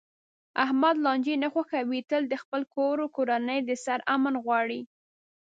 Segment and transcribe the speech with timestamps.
[0.63, 4.81] احمد لانجې نه خوښوي، تل د خپل کور کورنۍ د سر امن غواړي.